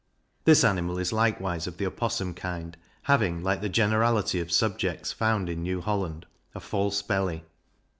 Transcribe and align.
This 0.45 0.63
animal 0.63 0.97
is 0.97 1.13
likewise 1.13 1.67
of 1.67 1.77
the 1.77 1.85
Opossum 1.85 2.33
kind, 2.33 2.75
having, 3.03 3.43
like 3.43 3.61
the 3.61 3.69
generality 3.69 4.39
of 4.39 4.51
subjects 4.51 5.11
found 5.13 5.47
in 5.47 5.61
New 5.61 5.79
Holland, 5.79 6.25
a 6.55 6.59
false 6.59 7.03
belly. 7.03 7.43